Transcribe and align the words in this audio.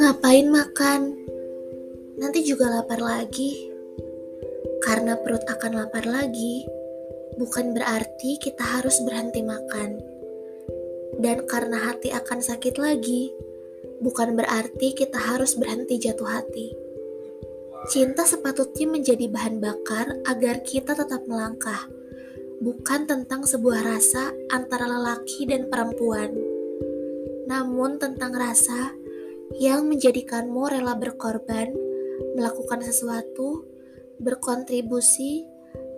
Ngapain 0.00 0.48
makan? 0.48 1.12
Nanti 2.16 2.48
juga 2.48 2.72
lapar 2.72 3.04
lagi. 3.04 3.68
Karena 4.80 5.20
perut 5.20 5.44
akan 5.44 5.84
lapar 5.84 6.08
lagi, 6.08 6.64
bukan 7.36 7.76
berarti 7.76 8.40
kita 8.40 8.64
harus 8.64 9.04
berhenti 9.04 9.44
makan. 9.44 10.00
Dan 11.20 11.44
karena 11.44 11.92
hati 11.92 12.08
akan 12.08 12.40
sakit 12.40 12.80
lagi, 12.80 13.36
bukan 14.00 14.32
berarti 14.32 14.96
kita 14.96 15.20
harus 15.20 15.60
berhenti 15.60 16.00
jatuh 16.00 16.40
hati. 16.40 16.72
Cinta 17.92 18.24
sepatutnya 18.24 18.88
menjadi 18.88 19.28
bahan 19.28 19.60
bakar 19.60 20.08
agar 20.24 20.64
kita 20.64 20.96
tetap 20.96 21.28
melangkah, 21.28 21.84
bukan 22.62 23.08
tentang 23.08 23.42
sebuah 23.42 23.80
rasa 23.82 24.30
antara 24.52 24.86
lelaki 24.86 25.48
dan 25.48 25.66
perempuan, 25.66 26.34
namun 27.50 27.98
tentang 27.98 28.34
rasa 28.34 28.94
yang 29.58 29.86
menjadikanmu 29.86 30.70
rela 30.70 30.98
berkorban, 30.98 31.70
melakukan 32.34 32.80
sesuatu, 32.82 33.66
berkontribusi, 34.18 35.46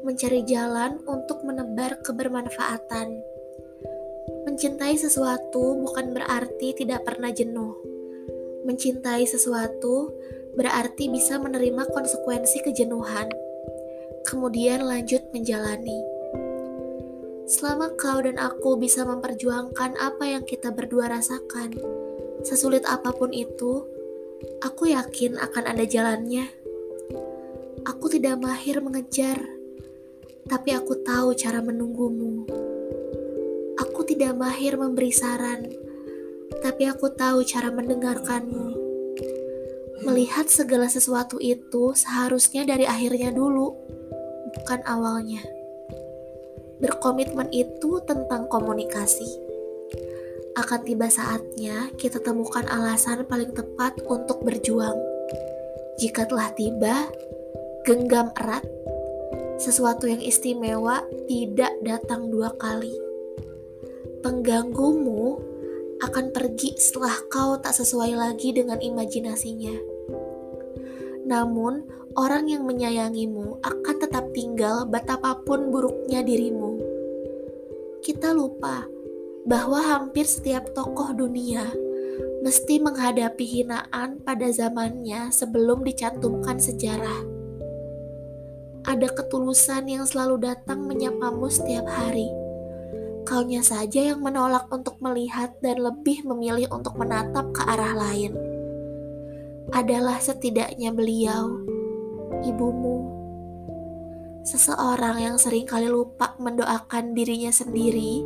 mencari 0.04 0.44
jalan 0.46 1.00
untuk 1.04 1.42
menebar 1.42 2.00
kebermanfaatan. 2.04 3.16
Mencintai 4.46 4.94
sesuatu 4.94 5.76
bukan 5.82 6.14
berarti 6.14 6.74
tidak 6.78 7.02
pernah 7.02 7.34
jenuh. 7.34 7.74
Mencintai 8.66 9.26
sesuatu 9.26 10.14
berarti 10.56 11.12
bisa 11.12 11.38
menerima 11.38 11.90
konsekuensi 11.92 12.64
kejenuhan, 12.64 13.28
kemudian 14.26 14.82
lanjut 14.82 15.22
menjalani. 15.30 16.15
Selama 17.46 17.94
kau 17.94 18.18
dan 18.20 18.42
aku 18.42 18.74
bisa 18.74 19.06
memperjuangkan 19.06 19.94
apa 20.02 20.24
yang 20.26 20.42
kita 20.42 20.74
berdua 20.74 21.06
rasakan, 21.06 21.78
Sesulit 22.46 22.86
apa 22.86 23.10
pun 23.10 23.34
itu, 23.34 23.82
aku 24.62 24.94
yakin 24.94 25.34
akan 25.34 25.66
ada 25.66 25.82
jalannya. 25.82 26.46
Aku 27.82 28.06
tidak 28.06 28.38
mahir 28.38 28.78
mengejar, 28.78 29.34
tapi 30.46 30.70
aku 30.70 30.94
tahu 31.02 31.34
cara 31.34 31.58
menunggumu. 31.58 32.46
Aku 33.82 34.06
tidak 34.06 34.38
mahir 34.38 34.78
memberi 34.78 35.10
saran, 35.10 35.66
tapi 36.62 36.86
aku 36.86 37.10
tahu 37.18 37.42
cara 37.42 37.74
mendengarkanmu. 37.74 38.78
Melihat 40.06 40.46
segala 40.46 40.86
sesuatu 40.86 41.42
itu 41.42 41.98
seharusnya 41.98 42.62
dari 42.62 42.86
akhirnya 42.86 43.34
dulu, 43.34 43.74
bukan 44.54 44.86
awalnya. 44.86 45.55
Berkomitmen 46.82 47.48
itu 47.52 48.00
tentang 48.04 48.48
komunikasi 48.52 49.46
akan 50.56 50.88
tiba 50.88 51.12
saatnya 51.12 51.92
kita 52.00 52.16
temukan 52.24 52.64
alasan 52.64 53.28
paling 53.28 53.52
tepat 53.52 54.00
untuk 54.08 54.40
berjuang. 54.40 54.96
Jika 56.00 56.24
telah 56.24 56.48
tiba, 56.56 57.12
genggam 57.84 58.32
erat. 58.40 58.64
Sesuatu 59.60 60.08
yang 60.08 60.24
istimewa 60.24 61.04
tidak 61.28 61.76
datang 61.84 62.32
dua 62.32 62.56
kali. 62.56 62.92
Pengganggumu 64.24 65.36
akan 66.00 66.32
pergi 66.32 66.72
setelah 66.80 67.16
kau 67.28 67.60
tak 67.60 67.76
sesuai 67.76 68.16
lagi 68.16 68.56
dengan 68.56 68.80
imajinasinya. 68.80 69.76
Namun, 71.28 71.84
orang 72.16 72.48
yang 72.48 72.64
menyayangimu 72.64 73.60
akan 73.60 73.96
tetap 74.00 74.32
tinggal 74.32 74.88
betapapun 74.88 75.68
buruknya 75.68 76.24
dirimu. 76.24 76.65
Kita 78.06 78.30
lupa 78.30 78.86
bahwa 79.42 79.82
hampir 79.82 80.30
setiap 80.30 80.70
tokoh 80.78 81.10
dunia 81.10 81.66
mesti 82.38 82.78
menghadapi 82.78 83.42
hinaan 83.42 84.22
pada 84.22 84.46
zamannya 84.46 85.34
sebelum 85.34 85.82
dicantumkan 85.82 86.54
sejarah. 86.54 87.26
Ada 88.86 89.10
ketulusan 89.10 89.90
yang 89.90 90.06
selalu 90.06 90.38
datang 90.38 90.86
menyapamu 90.86 91.50
setiap 91.50 91.90
hari. 91.90 92.30
Kaunya 93.26 93.66
saja 93.66 94.14
yang 94.14 94.22
menolak 94.22 94.70
untuk 94.70 95.02
melihat 95.02 95.58
dan 95.58 95.82
lebih 95.82 96.22
memilih 96.30 96.70
untuk 96.70 96.94
menatap 96.94 97.50
ke 97.50 97.62
arah 97.66 98.06
lain. 98.06 98.38
Adalah 99.74 100.22
setidaknya 100.22 100.94
beliau, 100.94 101.58
ibumu, 102.46 103.15
seseorang 104.46 105.18
yang 105.18 105.36
sering 105.36 105.66
kali 105.66 105.90
lupa 105.90 106.38
mendoakan 106.38 107.18
dirinya 107.18 107.50
sendiri 107.50 108.22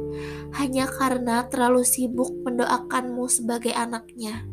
hanya 0.60 0.84
karena 0.84 1.48
terlalu 1.48 1.80
sibuk 1.80 2.28
mendoakanmu 2.44 3.24
sebagai 3.24 3.72
anaknya. 3.72 4.44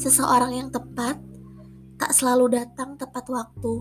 Seseorang 0.00 0.56
yang 0.56 0.68
tepat 0.72 1.20
tak 2.00 2.16
selalu 2.16 2.56
datang 2.56 2.96
tepat 2.96 3.28
waktu. 3.28 3.74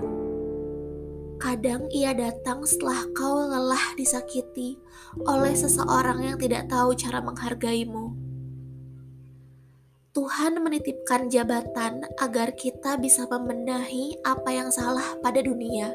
Kadang 1.39 1.87
ia 1.91 2.11
datang 2.11 2.67
setelah 2.67 3.03
kau 3.15 3.47
lelah 3.47 3.95
disakiti 3.95 4.79
oleh 5.23 5.55
seseorang 5.55 6.23
yang 6.23 6.37
tidak 6.39 6.67
tahu 6.67 6.95
cara 6.95 7.19
menghargaimu. 7.23 8.22
Tuhan 10.13 10.62
menitipkan 10.62 11.25
jabatan 11.25 12.06
agar 12.22 12.53
kita 12.53 13.01
bisa 13.01 13.25
membenahi 13.25 14.22
apa 14.22 14.53
yang 14.53 14.69
salah 14.69 15.18
pada 15.25 15.41
dunia, 15.41 15.90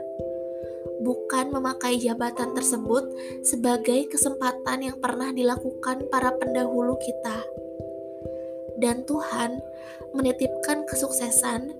bukan 0.98 1.54
memakai 1.54 2.02
jabatan 2.02 2.50
tersebut 2.50 3.06
sebagai 3.46 4.10
kesempatan 4.10 4.90
yang 4.90 4.98
pernah 4.98 5.30
dilakukan 5.30 6.10
para 6.10 6.34
pendahulu 6.34 6.98
kita. 6.98 7.46
Dan 8.82 9.06
Tuhan 9.06 9.62
menitipkan 10.10 10.82
kesuksesan 10.90 11.70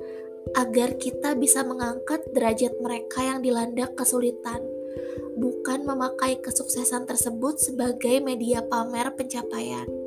agar 0.55 0.95
kita 0.95 1.35
bisa 1.35 1.67
mengangkat 1.67 2.23
derajat 2.31 2.79
mereka 2.79 3.19
yang 3.19 3.43
dilanda 3.43 3.91
kesulitan, 3.99 4.63
bukan 5.35 5.83
memakai 5.83 6.39
kesuksesan 6.39 7.03
tersebut 7.03 7.59
sebagai 7.59 8.23
media 8.23 8.63
pamer 8.63 9.11
pencapaian 9.19 9.98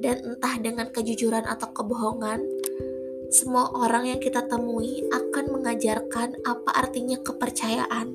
dan 0.00 0.20
entah 0.24 0.54
dengan 0.60 0.88
kejujuran 0.92 1.44
atau 1.48 1.72
kebohongan, 1.72 2.42
semua 3.32 3.68
orang 3.74 4.06
yang 4.06 4.20
kita 4.22 4.46
temui 4.46 5.02
akan 5.10 5.50
mengajarkan 5.50 6.38
apa 6.46 6.70
artinya 6.72 7.18
kepercayaan. 7.20 8.14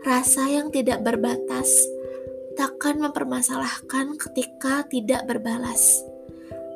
Rasa 0.00 0.48
yang 0.48 0.72
tidak 0.72 1.04
berbatas 1.04 1.68
takkan 2.56 3.00
mempermasalahkan 3.00 4.16
ketika 4.16 4.88
tidak 4.88 5.28
berbalas. 5.28 6.00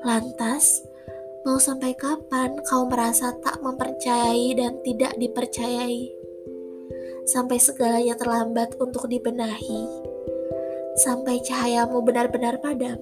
Lantas, 0.05 0.85
mau 1.49 1.57
sampai 1.57 1.97
kapan 1.97 2.61
kau 2.69 2.85
merasa 2.85 3.33
tak 3.41 3.61
mempercayai 3.65 4.53
dan 4.57 4.81
tidak 4.85 5.17
dipercayai? 5.17 6.13
Sampai 7.25 7.57
segalanya 7.57 8.17
terlambat 8.21 8.77
untuk 8.77 9.09
dibenahi, 9.09 9.89
sampai 11.01 11.41
cahayamu 11.41 12.05
benar-benar 12.05 12.61
padam. 12.61 13.01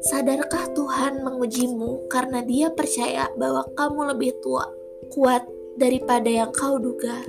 Sadarkah 0.00 0.72
Tuhan 0.72 1.20
mengujimu 1.20 2.08
karena 2.08 2.40
Dia 2.40 2.72
percaya 2.72 3.28
bahwa 3.36 3.68
kamu 3.76 4.16
lebih 4.16 4.32
tua, 4.40 4.64
kuat 5.12 5.44
daripada 5.76 6.24
yang 6.24 6.48
kau 6.56 6.80
duga? 6.80 7.20